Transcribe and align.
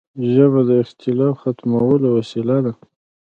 ژبه 0.33 0.61
د 0.69 0.71
اختلاف 0.83 1.35
ختمولو 1.43 2.07
وسیله 2.17 2.57
ده 2.65 2.73